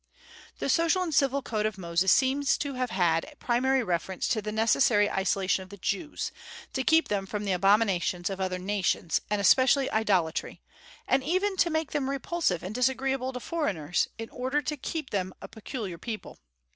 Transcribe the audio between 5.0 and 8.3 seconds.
isolation of the Jews, to keep them from the abominations